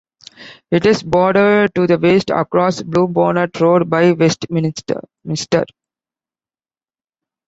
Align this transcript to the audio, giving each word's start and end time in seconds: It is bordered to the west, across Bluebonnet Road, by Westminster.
It 0.71 0.87
is 0.87 1.03
bordered 1.03 1.75
to 1.75 1.85
the 1.85 1.99
west, 1.99 2.31
across 2.31 2.81
Bluebonnet 2.81 3.59
Road, 3.61 3.87
by 3.87 4.13
Westminster. 4.13 4.99